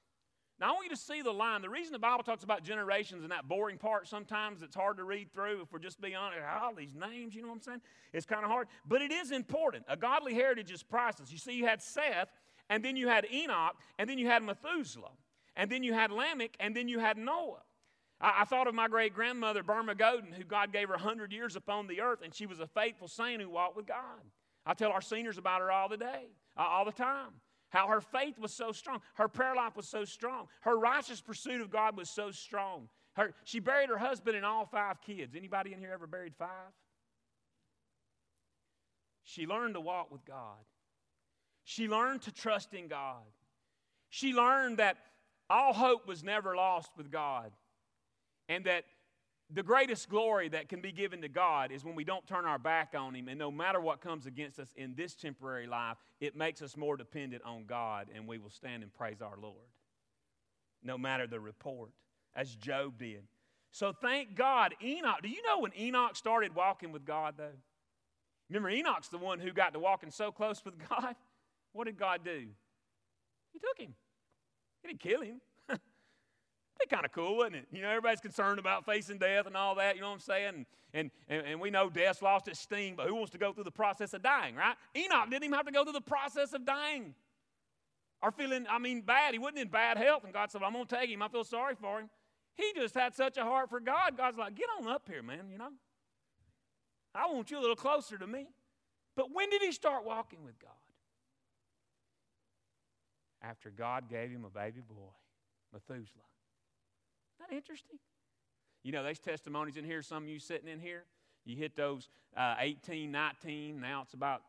[0.59, 1.61] Now, I want you to see the line.
[1.61, 5.03] The reason the Bible talks about generations and that boring part sometimes it's hard to
[5.03, 7.81] read through, if we're just being honest, all these names, you know what I'm saying?
[8.11, 8.67] It's kind of hard.
[8.87, 9.85] But it is important.
[9.87, 11.31] A godly heritage is priceless.
[11.31, 12.29] You see, you had Seth,
[12.69, 15.11] and then you had Enoch, and then you had Methuselah,
[15.55, 17.61] and then you had Lamech, and then you had Noah.
[18.19, 21.55] I, I thought of my great grandmother, Burma Godin, who God gave her 100 years
[21.55, 24.21] upon the earth, and she was a faithful saint who walked with God.
[24.65, 27.29] I tell our seniors about her all the day, uh, all the time.
[27.69, 29.01] How her faith was so strong.
[29.15, 30.47] Her prayer life was so strong.
[30.61, 32.89] Her righteous pursuit of God was so strong.
[33.13, 35.35] Her, she buried her husband and all five kids.
[35.35, 36.71] Anybody in here ever buried five?
[39.23, 40.63] She learned to walk with God.
[41.65, 43.25] She learned to trust in God.
[44.09, 44.97] She learned that
[45.49, 47.51] all hope was never lost with God
[48.47, 48.85] and that
[49.53, 52.59] the greatest glory that can be given to God is when we don't turn our
[52.59, 56.35] back on Him, and no matter what comes against us in this temporary life, it
[56.35, 59.55] makes us more dependent on God, and we will stand and praise our Lord,
[60.83, 61.91] no matter the report,
[62.35, 63.23] as Job did.
[63.71, 65.21] So thank God, Enoch.
[65.23, 67.55] Do you know when Enoch started walking with God, though?
[68.49, 71.15] Remember, Enoch's the one who got to walking so close with God.
[71.73, 72.47] What did God do?
[73.53, 73.93] He took him.
[74.81, 75.41] He didn't kill him.
[76.79, 77.67] Be kind of cool, wouldn't it?
[77.71, 80.65] You know, everybody's concerned about facing death and all that, you know what I'm saying?
[80.93, 83.63] And, and, and we know death's lost its sting, but who wants to go through
[83.63, 84.75] the process of dying, right?
[84.95, 87.13] Enoch didn't even have to go through the process of dying.
[88.21, 89.33] Or feeling, I mean, bad.
[89.33, 91.21] He wasn't in bad health, and God said, I'm going to take him.
[91.21, 92.09] I feel sorry for him.
[92.55, 94.17] He just had such a heart for God.
[94.17, 95.69] God's like, get on up here, man, you know?
[97.13, 98.47] I want you a little closer to me.
[99.15, 100.71] But when did he start walking with God?
[103.41, 105.13] After God gave him a baby boy.
[105.73, 106.23] Methuselah.
[107.37, 107.99] Isn't that interesting?
[108.83, 111.03] You know, there's testimonies in here, some of you sitting in here.
[111.45, 114.41] You hit those uh, 18, 19, now it's about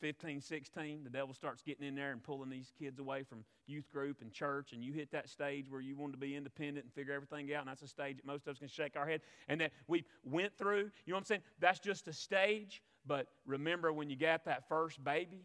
[0.00, 1.00] 15, 16.
[1.02, 4.32] The devil starts getting in there and pulling these kids away from youth group and
[4.32, 7.52] church, and you hit that stage where you want to be independent and figure everything
[7.52, 9.20] out, and that's a stage that most of us can shake our head.
[9.48, 11.42] And that we went through, you know what I'm saying?
[11.58, 15.44] That's just a stage, but remember when you got that first baby,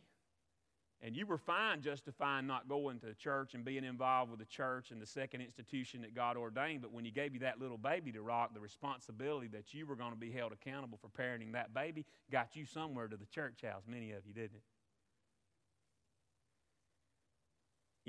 [1.02, 4.46] and you were fine justifying not going to the church and being involved with the
[4.46, 6.82] church and the second institution that God ordained.
[6.82, 9.96] But when He gave you that little baby to rock, the responsibility that you were
[9.96, 13.62] going to be held accountable for parenting that baby got you somewhere to the church
[13.64, 13.84] house.
[13.88, 14.64] Many of you, didn't it?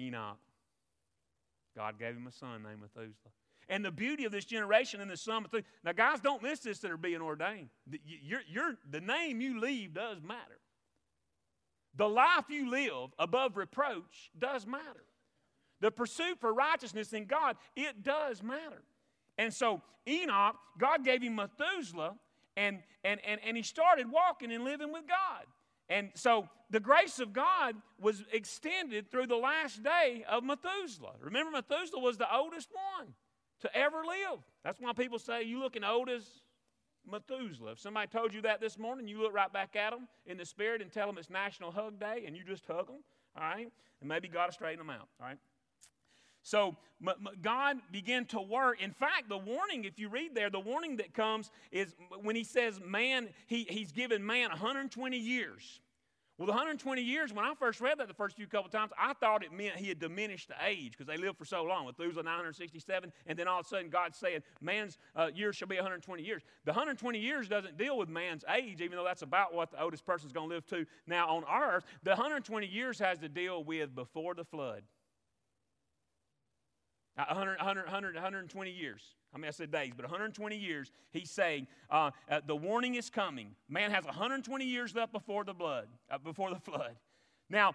[0.01, 0.39] Enoch.
[1.77, 3.33] God gave him a son named Methuselah.
[3.69, 5.69] And the beauty of this generation and the son, Methuselah.
[5.85, 7.69] Now, guys, don't miss this that are being ordained.
[8.05, 10.60] You're, you're, the name you leave does matter.
[11.97, 15.05] The life you live above reproach does matter.
[15.81, 18.83] The pursuit for righteousness in God, it does matter.
[19.39, 22.15] And so Enoch, God gave him Methuselah,
[22.57, 25.47] and, and, and, and he started walking and living with God.
[25.89, 31.15] And so the grace of God was extended through the last day of Methuselah.
[31.21, 33.09] Remember, Methuselah was the oldest one
[33.61, 34.41] to ever live.
[34.63, 36.25] That's why people say, You looking old as
[37.11, 37.73] Methuselah.
[37.73, 40.45] If somebody told you that this morning, you look right back at them in the
[40.45, 43.03] spirit and tell them it's National Hug Day, and you just hug them,
[43.37, 43.71] all right?
[44.01, 45.39] And maybe God will straighten them out, all right?
[46.43, 46.77] So
[47.43, 48.81] God began to work.
[48.81, 52.45] In fact, the warning, if you read there, the warning that comes is when he
[52.45, 55.81] says man, he, he's given man 120 years.
[56.41, 59.13] Well, the 120 years, when I first read that the first few couple times, I
[59.13, 61.85] thought it meant he had diminished the age because they lived for so long.
[61.85, 65.77] Methuselah 967, and then all of a sudden God's saying, man's uh, years shall be
[65.77, 66.41] 120 years.
[66.65, 70.07] The 120 years doesn't deal with man's age, even though that's about what the oldest
[70.07, 71.85] person's going to live to now on earth.
[72.05, 74.85] The 120 years has to deal with before the flood.
[77.29, 79.03] 100, 100, 100, 120 years.
[79.35, 80.93] I mean, I said days, but 120 years.
[81.13, 83.55] He's saying uh, uh, the warning is coming.
[83.69, 86.97] Man has 120 years left before the blood, uh, before the flood.
[87.49, 87.75] Now,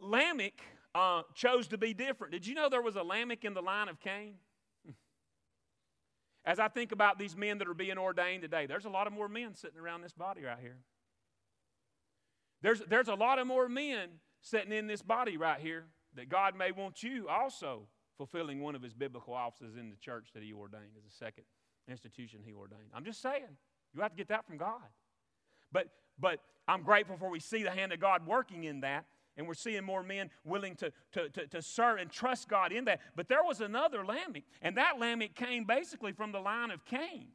[0.00, 0.60] Lamech
[0.94, 2.32] uh, chose to be different.
[2.32, 4.34] Did you know there was a Lamech in the line of Cain?
[6.44, 9.12] As I think about these men that are being ordained today, there's a lot of
[9.12, 10.78] more men sitting around this body right here.
[12.62, 14.08] There's, there's a lot of more men
[14.40, 15.84] sitting in this body right here
[16.16, 17.86] that God may want you also
[18.22, 21.42] fulfilling one of his biblical offices in the church that he ordained as a second
[21.88, 22.88] institution he ordained.
[22.94, 23.48] I'm just saying,
[23.92, 24.80] you have to get that from God.
[25.72, 25.88] But,
[26.20, 29.06] but I'm grateful for we see the hand of God working in that,
[29.36, 32.84] and we're seeing more men willing to, to, to, to serve and trust God in
[32.84, 33.00] that.
[33.16, 37.26] But there was another Lamech, and that Lamech came basically from the line of Cain.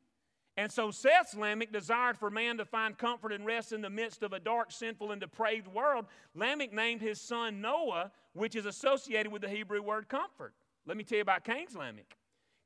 [0.56, 4.24] And so Seth's Lamech desired for man to find comfort and rest in the midst
[4.24, 6.06] of a dark, sinful, and depraved world.
[6.34, 10.54] Lamech named his son Noah, which is associated with the Hebrew word comfort.
[10.88, 12.18] Let me tell you about Cain's Lamech.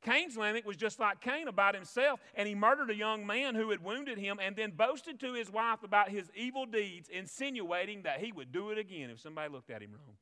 [0.03, 3.69] Cain's Lamech was just like Cain about himself, and he murdered a young man who
[3.69, 8.19] had wounded him and then boasted to his wife about his evil deeds, insinuating that
[8.19, 10.15] he would do it again if somebody looked at him wrong.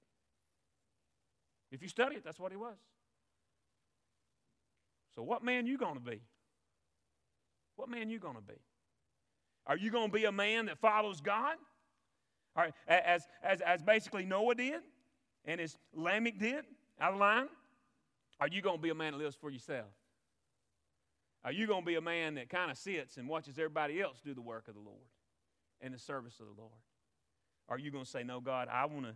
[1.72, 2.76] If you study it, that's what he was.
[5.16, 6.22] So what man you going to be?
[7.76, 8.60] What man you going to be?
[9.66, 11.56] Are you going to be a man that follows God?
[12.56, 14.82] All right, as, as, as basically Noah did
[15.46, 16.66] and as Lamech did
[17.00, 17.48] out of line?
[18.40, 19.88] Are you going to be a man that lives for yourself?
[21.44, 24.20] Are you going to be a man that kind of sits and watches everybody else
[24.24, 24.98] do the work of the Lord
[25.82, 26.74] and the service of the Lord?
[27.70, 29.16] Are you going to say, No, God, I want to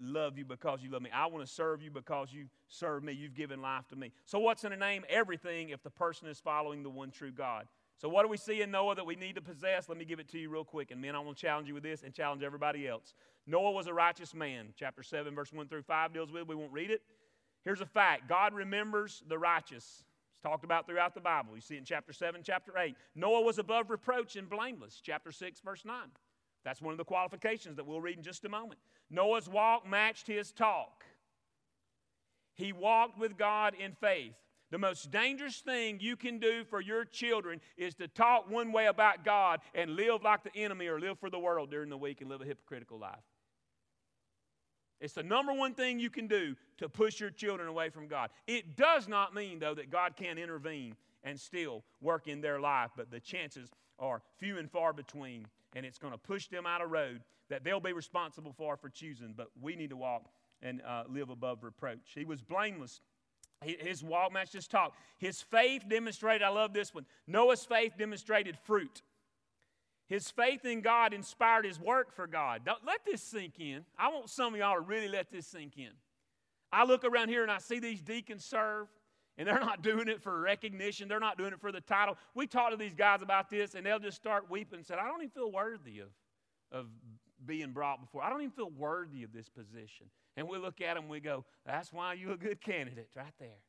[0.00, 1.10] love you because you love me.
[1.12, 3.12] I want to serve you because you serve me.
[3.12, 4.12] You've given life to me.
[4.24, 5.04] So, what's in a name?
[5.08, 7.66] Everything if the person is following the one true God.
[7.98, 9.88] So, what do we see in Noah that we need to possess?
[9.88, 10.90] Let me give it to you real quick.
[10.90, 13.14] And men, I want to challenge you with this and challenge everybody else.
[13.46, 14.68] Noah was a righteous man.
[14.76, 16.42] Chapter 7, verse 1 through 5 deals with.
[16.42, 16.48] it.
[16.48, 17.02] We won't read it.
[17.64, 20.04] Here's a fact God remembers the righteous.
[20.34, 21.54] It's talked about throughout the Bible.
[21.54, 22.94] You see it in chapter 7, chapter 8.
[23.14, 25.00] Noah was above reproach and blameless.
[25.02, 25.94] Chapter 6, verse 9.
[26.64, 28.80] That's one of the qualifications that we'll read in just a moment.
[29.10, 31.04] Noah's walk matched his talk.
[32.54, 34.34] He walked with God in faith.
[34.70, 38.86] The most dangerous thing you can do for your children is to talk one way
[38.86, 42.22] about God and live like the enemy or live for the world during the week
[42.22, 43.20] and live a hypocritical life.
[45.02, 48.30] It's the number one thing you can do to push your children away from God.
[48.46, 52.92] It does not mean, though, that God can't intervene and still work in their life,
[52.96, 56.80] but the chances are few and far between, and it's going to push them out
[56.80, 59.34] of road that they'll be responsible for for choosing.
[59.36, 60.22] But we need to walk
[60.62, 62.12] and uh, live above reproach.
[62.14, 63.00] He was blameless.
[63.64, 64.94] His walk matched his talk.
[65.18, 67.06] His faith demonstrated, I love this one.
[67.26, 69.02] Noah's faith demonstrated fruit.
[70.12, 72.66] His faith in God inspired his work for God.
[72.66, 73.86] Don't let this sink in.
[73.98, 75.88] I want some of y'all to really let this sink in.
[76.70, 78.88] I look around here and I see these deacons serve,
[79.38, 81.08] and they're not doing it for recognition.
[81.08, 82.18] They're not doing it for the title.
[82.34, 85.08] We talk to these guys about this, and they'll just start weeping and say, I
[85.08, 86.08] don't even feel worthy of,
[86.70, 86.88] of
[87.46, 88.22] being brought before.
[88.22, 90.08] I don't even feel worthy of this position.
[90.36, 93.32] And we look at them and we go, That's why you're a good candidate right
[93.40, 93.62] there.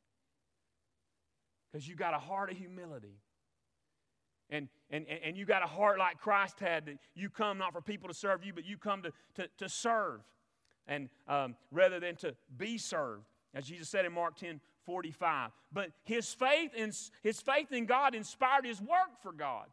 [1.72, 3.16] Because you got a heart of humility.
[4.50, 7.80] And, and, and you got a heart like Christ had that you come not for
[7.80, 10.20] people to serve you, but you come to, to, to serve
[10.86, 15.50] and um, rather than to be served, as Jesus said in Mark 10 45.
[15.72, 19.66] But his faith in, his faith in God inspired his work for God.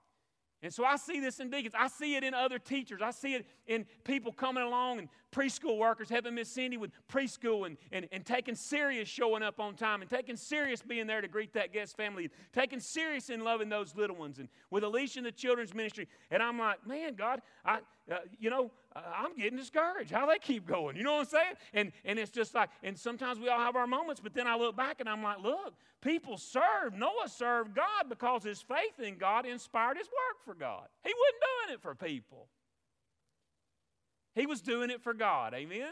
[0.64, 1.74] And so I see this in deacons.
[1.78, 3.02] I see it in other teachers.
[3.04, 7.66] I see it in people coming along and preschool workers helping Miss Cindy with preschool
[7.66, 11.28] and, and, and taking serious showing up on time and taking serious being there to
[11.28, 14.40] greet that guest family, taking serious in loving those little ones.
[14.40, 16.08] And with Alicia in the children's ministry.
[16.30, 17.80] And I'm like, man, God, I,
[18.12, 20.12] uh, you know, uh, I'm getting discouraged.
[20.12, 20.98] How they keep going?
[20.98, 21.54] You know what I'm saying?
[21.74, 24.56] And, and it's just like, and sometimes we all have our moments, but then I
[24.56, 26.98] look back and I'm like, look, people served.
[26.98, 30.88] Noah served God because his faith in God inspired his work for God.
[31.04, 32.48] He wasn't doing it for people.
[34.34, 35.54] He was doing it for God.
[35.54, 35.92] Amen?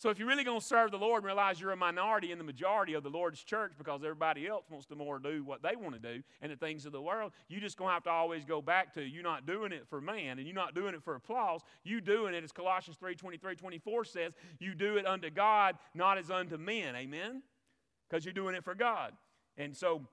[0.00, 2.38] So if you're really going to serve the Lord and realize you're a minority in
[2.38, 5.76] the majority of the Lord's church because everybody else wants to more do what they
[5.76, 8.10] want to do and the things of the world, you're just going to have to
[8.10, 11.02] always go back to you're not doing it for man and you're not doing it
[11.02, 11.60] for applause.
[11.84, 16.16] You doing it, as Colossians 3 23, 24 says, you do it unto God, not
[16.16, 16.96] as unto men.
[16.96, 17.42] Amen?
[18.08, 19.12] Because you're doing it for God.
[19.58, 20.06] And so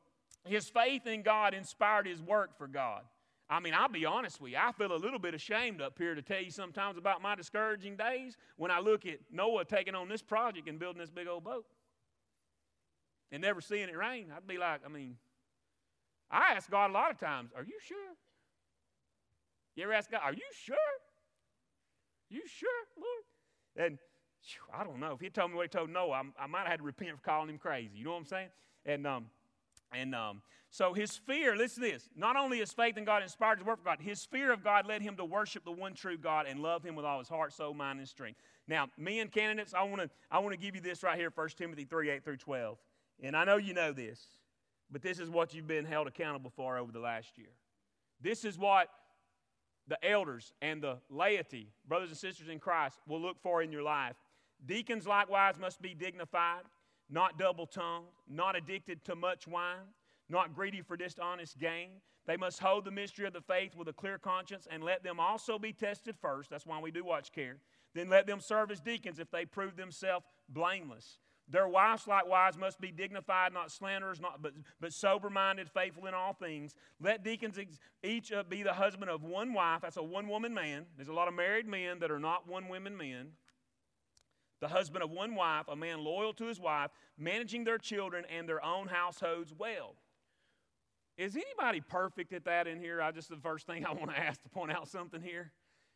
[0.43, 3.03] his faith in God inspired his work for God.
[3.49, 4.57] I mean, I'll be honest with you.
[4.57, 7.95] I feel a little bit ashamed up here to tell you sometimes about my discouraging
[7.95, 11.45] days when I look at Noah taking on this project and building this big old
[11.45, 11.65] boat
[13.31, 14.27] and never seeing it rain.
[14.35, 15.15] I'd be like, I mean,
[16.29, 17.97] I ask God a lot of times, Are you sure?
[19.75, 20.75] You ever ask God, Are you sure?
[22.29, 23.87] You sure, Lord?
[23.87, 23.97] And
[24.77, 25.13] I don't know.
[25.13, 27.11] If he told me what he told Noah, I, I might have had to repent
[27.17, 27.91] for calling him crazy.
[27.95, 28.49] You know what I'm saying?
[28.85, 29.25] And um,
[29.93, 33.59] and um, so his fear, listen to this, not only his faith in God inspired
[33.59, 36.17] his work for God, his fear of God led him to worship the one true
[36.17, 38.39] God and love him with all his heart, soul, mind, and strength.
[38.67, 41.31] Now, me and candidates, I want to I want to give you this right here,
[41.33, 42.77] 1 Timothy 3, 8 through 12.
[43.23, 44.23] And I know you know this,
[44.91, 47.47] but this is what you've been held accountable for over the last year.
[48.21, 48.89] This is what
[49.87, 53.83] the elders and the laity, brothers and sisters in Christ, will look for in your
[53.83, 54.15] life.
[54.65, 56.63] Deacons likewise must be dignified
[57.09, 59.87] not double tongued, not addicted to much wine,
[60.29, 62.01] not greedy for dishonest gain.
[62.25, 65.19] They must hold the mystery of the faith with a clear conscience and let them
[65.19, 66.49] also be tested first.
[66.49, 67.57] That's why we do watch care.
[67.95, 71.19] Then let them serve as deacons if they prove themselves blameless.
[71.49, 76.13] Their wives likewise must be dignified, not slanderers, not, but, but sober minded, faithful in
[76.13, 76.75] all things.
[76.99, 79.79] Let deacons ex- each uh, be the husband of one wife.
[79.81, 80.85] That's a one woman man.
[80.97, 83.29] There's a lot of married men that are not one woman men
[84.59, 88.47] the husband of one wife, a man loyal to his wife, managing their children and
[88.47, 89.95] their own households well.
[91.17, 93.01] Is anybody perfect at that in here?
[93.01, 95.51] I just the first thing I want to ask to point out something here.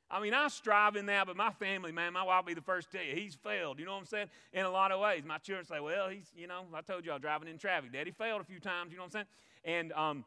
[0.10, 2.62] I mean, I strive in that, but my family, man, my wife will be the
[2.62, 3.80] first to tell you, he's failed.
[3.80, 4.28] You know what I'm saying?
[4.52, 5.24] In a lot of ways.
[5.26, 7.94] My children say, well, he's, you know, I told you I was driving in traffic.
[7.94, 9.26] Daddy failed a few times, you know what I'm
[9.64, 9.80] saying?
[9.80, 10.26] And, um,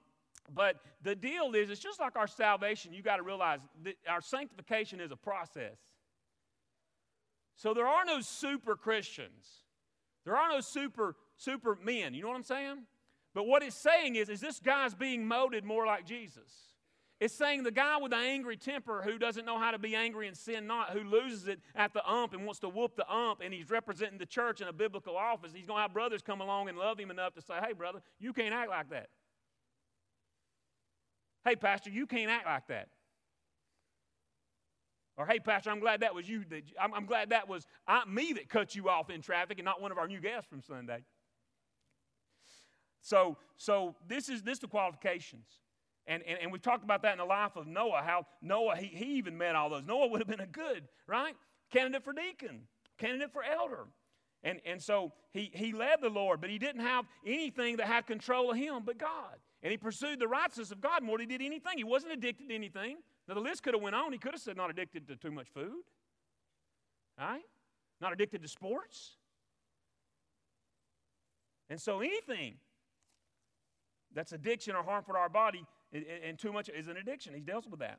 [0.55, 2.95] but the deal is, it's just like our salvation.
[2.95, 5.77] You got to realize that our sanctification is a process.
[7.57, 9.63] So there are no super Christians.
[10.25, 12.15] There are no super super men.
[12.15, 12.85] You know what I'm saying?
[13.35, 16.75] But what it's saying is, is this guy's being molded more like Jesus.
[17.21, 20.29] It's saying the guy with the angry temper who doesn't know how to be angry
[20.29, 23.41] and sin not, who loses it at the ump and wants to whoop the ump,
[23.43, 26.41] and he's representing the church in a biblical office, he's going to have brothers come
[26.41, 29.09] along and love him enough to say, hey, brother, you can't act like that.
[31.45, 32.89] Hey, pastor, you can't act like that.
[35.17, 36.45] Or, hey, Pastor, I'm glad that was you.
[36.51, 39.65] That, I'm, I'm glad that was I, me that cut you off in traffic and
[39.65, 41.05] not one of our new guests from Sunday.
[43.01, 45.47] So, so this is this the qualifications.
[46.07, 48.87] And, and, and we've talked about that in the life of Noah, how Noah, he,
[48.87, 49.85] he even met all those.
[49.87, 51.35] Noah would have been a good, right?
[51.71, 52.63] Candidate for deacon,
[52.99, 53.87] candidate for elder.
[54.43, 58.07] And, and so he, he led the Lord, but he didn't have anything that had
[58.07, 59.37] control of him but God.
[59.63, 61.79] And he pursued the righteousness of God more than he did anything.
[61.79, 62.99] He wasn't addicted to anything.
[63.27, 64.13] Now the list could have went on.
[64.13, 65.83] He could have said not addicted to too much food.
[67.19, 67.43] Right?
[68.01, 69.17] Not addicted to sports.
[71.71, 72.55] And so anything
[74.15, 77.35] that's addiction or harmful to our body and too much is an addiction.
[77.35, 77.99] He deals with that.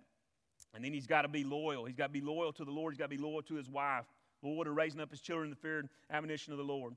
[0.74, 1.86] And then he's got to be loyal.
[1.86, 2.94] He's got to be loyal to the Lord.
[2.94, 4.06] He's got to be loyal to his wife.
[4.44, 6.94] Lord, to raising up his children in the fear and admonition of the Lord.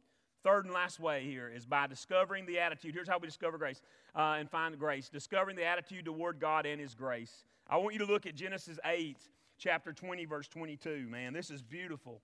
[0.49, 2.95] Third and last way here is by discovering the attitude.
[2.95, 3.83] Here's how we discover grace
[4.17, 7.45] uh, and find grace discovering the attitude toward God and His grace.
[7.69, 9.19] I want you to look at Genesis 8,
[9.59, 11.07] chapter 20, verse 22.
[11.07, 12.23] Man, this is beautiful.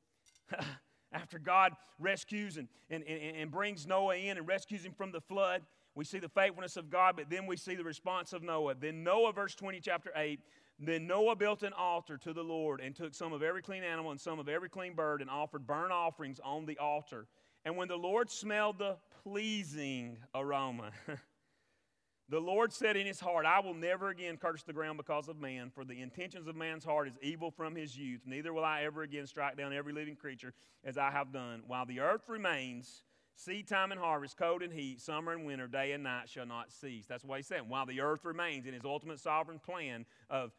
[1.13, 5.21] after God rescues and, and, and, and brings Noah in and rescues him from the
[5.21, 5.61] flood,
[5.95, 8.75] we see the faithfulness of God, but then we see the response of Noah.
[8.81, 10.41] Then Noah, verse 20, chapter 8,
[10.79, 14.13] then Noah built an altar to the Lord and took some of every clean animal
[14.13, 17.27] and some of every clean bird and offered burnt offerings on the altar.
[17.65, 20.91] And when the Lord smelled the pleasing aroma,
[22.29, 25.41] the Lord said in his heart, I will never again curse the ground because of
[25.41, 28.21] man, for the intentions of man's heart is evil from his youth.
[28.27, 30.53] Neither will I ever again strike down every living creature
[30.85, 31.63] as I have done.
[31.67, 33.03] While the earth remains,
[33.37, 36.71] Seed time and harvest, cold and heat, summer and winter, day and night shall not
[36.71, 37.07] cease.
[37.07, 37.69] That's what he's saying.
[37.69, 40.53] While the earth remains in his ultimate sovereign plan of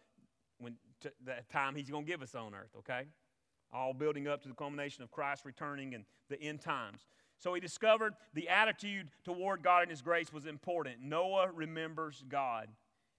[0.58, 0.76] when
[1.24, 3.06] the time he's going to give us on earth, okay?
[3.76, 7.06] All building up to the culmination of Christ returning and the end times.
[7.38, 11.02] So he discovered the attitude toward God and his grace was important.
[11.02, 12.70] Noah remembers God.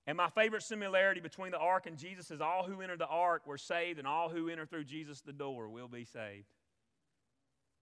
[0.06, 3.46] And my favorite similarity between the ark and Jesus is all who enter the ark
[3.46, 6.46] were saved, and all who enter through Jesus the door will be saved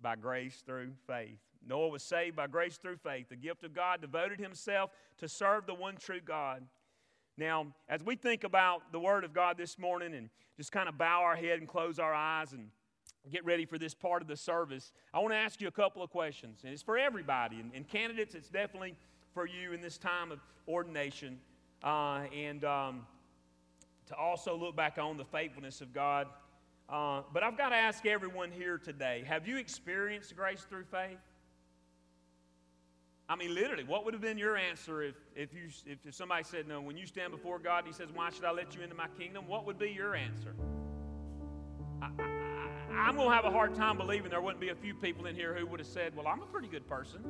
[0.01, 1.39] by grace through faith.
[1.67, 3.29] Noah was saved by grace through faith.
[3.29, 6.63] The gift of God devoted himself to serve the one true God.
[7.37, 10.97] Now, as we think about the Word of God this morning and just kind of
[10.97, 12.69] bow our head and close our eyes and
[13.31, 16.03] get ready for this part of the service, I want to ask you a couple
[16.03, 16.61] of questions.
[16.63, 17.61] And it's for everybody.
[17.61, 18.95] And, and candidates, it's definitely
[19.33, 21.39] for you in this time of ordination.
[21.83, 23.07] Uh, and um,
[24.07, 26.29] to also look back on the faithfulness of God.
[26.89, 31.19] Uh, but I've got to ask everyone here today have you experienced grace through faith?
[33.29, 36.45] I mean, literally, what would have been your answer if, if, you, if, if somebody
[36.45, 38.95] said, No, when you stand before God, He says, Why should I let you into
[38.95, 39.47] my kingdom?
[39.47, 40.55] What would be your answer?
[42.03, 44.95] I, I, I'm going to have a hard time believing there wouldn't be a few
[44.95, 47.25] people in here who would have said, Well, I'm a pretty good person.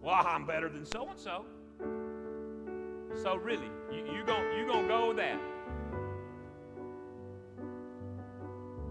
[0.00, 1.44] Well, I'm better than so and so.
[3.22, 5.38] So, really, you, you going you gonna go with that?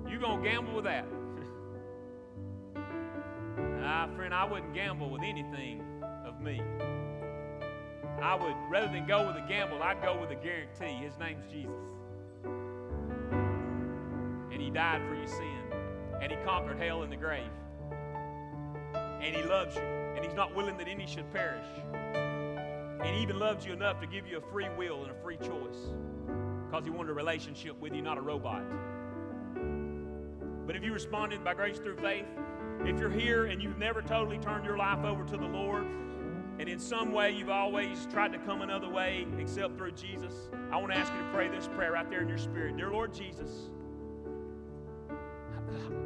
[0.08, 1.06] You going to gamble with that?
[3.94, 5.84] Ah, friend, I wouldn't gamble with anything
[6.26, 6.62] of me.
[8.22, 11.04] I would, rather than go with a gamble, I'd go with a guarantee.
[11.04, 11.92] His name's Jesus.
[14.50, 15.62] And He died for your sin.
[16.22, 17.52] And He conquered hell and the grave.
[18.94, 19.82] And He loves you.
[19.82, 21.68] And He's not willing that any should perish.
[21.84, 25.36] And He even loves you enough to give you a free will and a free
[25.36, 25.92] choice.
[26.66, 28.64] Because He wanted a relationship with you, not a robot.
[30.66, 32.28] But if you responded by grace through faith,
[32.86, 35.86] if you're here and you've never totally turned your life over to the Lord,
[36.60, 40.78] and in some way you've always tried to come another way except through Jesus, I
[40.78, 42.78] want to ask you to pray this prayer right there in your spirit.
[42.78, 43.70] Dear Lord Jesus,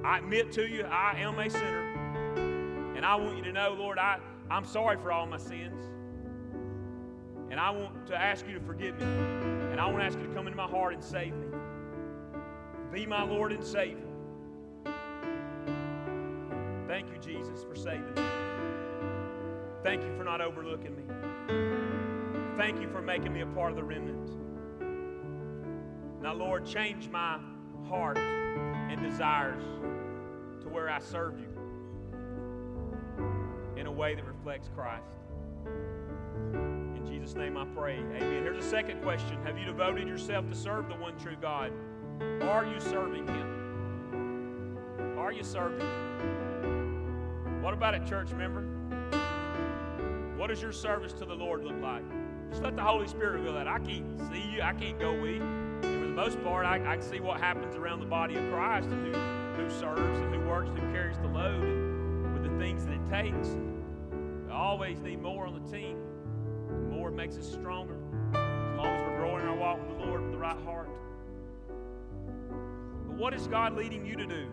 [0.03, 1.95] I admit to you I am a sinner.
[2.95, 4.19] And I want you to know, Lord, I,
[4.49, 5.84] I'm sorry for all my sins.
[7.49, 9.05] And I want to ask you to forgive me.
[9.05, 11.47] And I want to ask you to come into my heart and save me.
[12.93, 14.04] Be my Lord and Savior.
[17.16, 18.22] You, Jesus, for saving me.
[19.84, 21.03] Thank you for not overlooking me.
[22.57, 24.32] Thank you for making me a part of the remnant.
[26.22, 27.39] Now, Lord, change my
[27.88, 29.63] heart and desires
[30.61, 31.47] to where I serve you
[33.78, 35.03] in a way that reflects Christ.
[35.66, 37.97] In Jesus' name I pray.
[37.97, 38.43] Amen.
[38.43, 41.72] Here's a second question Have you devoted yourself to serve the one true God?
[42.41, 44.78] Are you serving Him?
[45.18, 45.86] Are you serving?
[47.66, 48.61] What about it, church member?
[50.38, 52.03] What does your service to the Lord look like?
[52.51, 53.68] Just let the Holy Spirit reveal that.
[53.68, 54.61] I can't see you.
[54.61, 55.41] I can't go with you.
[55.41, 58.47] And for the most part, I, I can see what happens around the body of
[58.51, 62.43] Christ and who, who serves and who works, and who carries the load, and with
[62.43, 63.57] the things that it takes.
[64.45, 65.97] We always need more on the team.
[66.91, 67.95] More makes us stronger.
[68.36, 70.89] As long as we're growing in our walk with the Lord with the right heart.
[73.07, 74.51] But what is God leading you to do?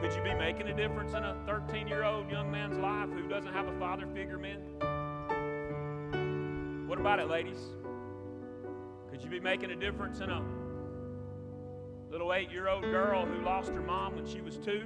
[0.00, 3.28] Could you be making a difference in a 13 year old young man's life who
[3.28, 4.58] doesn't have a father figure, men?
[6.88, 7.58] What about it, ladies?
[9.10, 10.42] Could you be making a difference in a
[12.10, 14.84] little eight year old girl who lost her mom when she was two?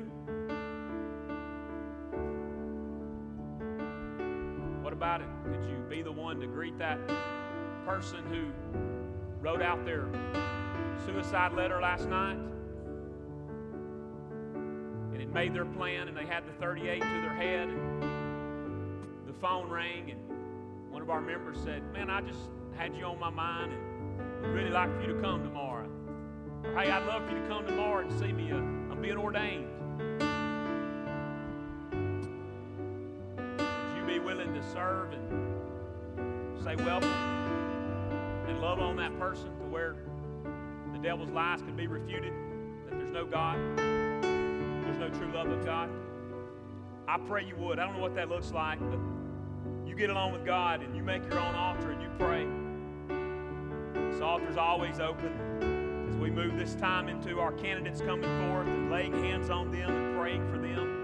[4.82, 5.28] What about it?
[5.44, 6.98] Could you be the one to greet that
[7.86, 8.50] person who
[9.40, 10.08] wrote out their
[11.06, 12.53] suicide letter last night?
[15.34, 18.02] Made their plan and they had the 38 to their head and
[19.26, 20.20] the phone rang and
[20.92, 22.38] one of our members said, Man, I just
[22.76, 25.88] had you on my mind and would really like for you to come tomorrow.
[26.62, 28.52] Or, hey, I'd love for you to come tomorrow and see me.
[28.52, 29.66] Uh, I'm being ordained.
[33.58, 37.10] Would you be willing to serve and say welcome
[38.46, 39.96] and love on that person to where
[40.92, 42.32] the devil's lies can be refuted,
[42.88, 43.58] that there's no God,
[44.94, 45.90] there's no true love of God.
[47.08, 47.78] I pray you would.
[47.78, 48.98] I don't know what that looks like, but
[49.86, 52.46] you get along with God and you make your own altar and you pray.
[54.10, 58.90] This altar's always open as we move this time into our candidates coming forth and
[58.90, 61.00] laying hands on them and praying for them.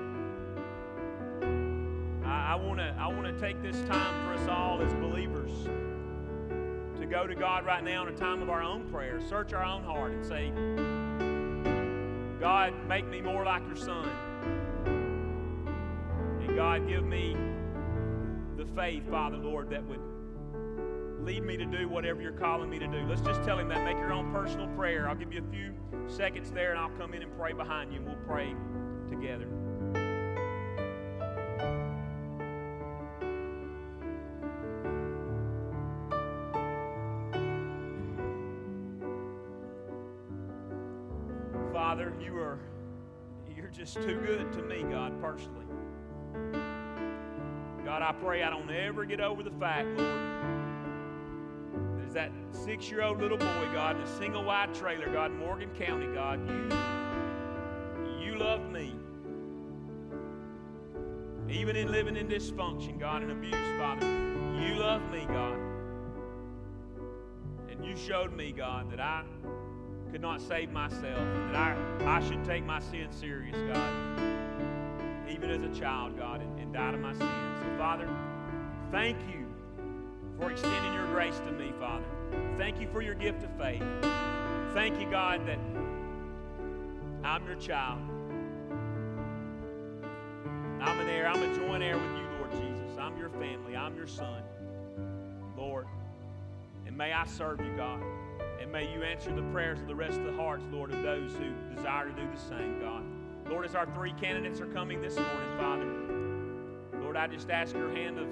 [2.25, 5.51] I want to I want to take this time for us all as believers
[7.01, 9.65] to go to God right now in a time of our own prayer, search our
[9.65, 10.53] own heart and say,
[12.41, 14.09] God, make me more like your son.
[16.41, 17.37] And God, give me
[18.57, 20.01] the faith, Father, Lord, that would
[21.23, 23.05] lead me to do whatever you're calling me to do.
[23.07, 23.85] Let's just tell him that.
[23.85, 25.07] Make your own personal prayer.
[25.07, 25.75] I'll give you a few
[26.09, 28.55] seconds there and I'll come in and pray behind you and we'll pray
[29.11, 29.47] together.
[42.31, 42.59] You are
[43.57, 45.67] you're just too good to me, God, personally.
[47.85, 50.21] God, I pray I don't ever get over the fact, Lord,
[51.99, 56.41] there's that six-year-old little boy, God, in a single wide trailer, God, Morgan County, God,
[56.49, 56.69] you
[58.25, 58.95] you love me.
[61.49, 64.07] Even in living in dysfunction, God, and abuse, Father,
[64.61, 65.59] you love me, God.
[67.69, 69.25] And you showed me, God, that I
[70.11, 74.21] could not save myself, And that I, I should take my sin serious, God,
[75.29, 77.21] even as a child, God, and, and die to my sins.
[77.61, 78.09] So, Father,
[78.91, 79.47] thank you
[80.39, 82.05] for extending your grace to me, Father.
[82.59, 83.83] Thank you for your gift of faith.
[84.75, 85.59] Thank you, God, that
[87.23, 88.01] I'm your child.
[90.81, 91.29] I'm an heir.
[91.29, 92.99] I'm a joint heir with you, Lord Jesus.
[92.99, 93.77] I'm your family.
[93.77, 94.43] I'm your son,
[95.57, 95.87] Lord.
[96.87, 98.01] And may I serve you, God.
[98.61, 101.33] And may you answer the prayers of the rest of the hearts, Lord, of those
[101.33, 103.03] who desire to do the same, God.
[103.49, 107.91] Lord, as our three candidates are coming this morning, Father, Lord, I just ask your
[107.91, 108.29] hand of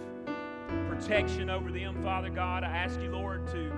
[0.90, 2.62] protection over them, Father God.
[2.62, 3.72] I ask you, Lord, to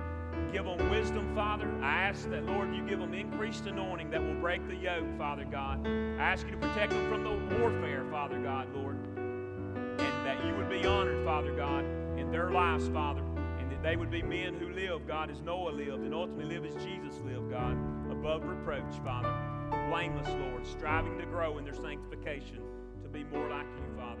[0.51, 1.71] give them wisdom, Father.
[1.81, 5.45] I ask that, Lord, you give them increased anointing that will break the yoke, Father
[5.45, 5.87] God.
[5.87, 8.97] I ask you to protect them from the warfare, Father God, Lord.
[9.15, 11.85] And that you would be honored, Father God,
[12.19, 13.23] in their lives, Father
[13.83, 17.19] they would be men who live, God, as Noah lived, and ultimately live as Jesus
[17.25, 17.75] lived, God,
[18.11, 19.33] above reproach, Father.
[19.89, 22.61] Blameless, Lord, striving to grow in their sanctification
[23.03, 24.20] to be more like you, Father.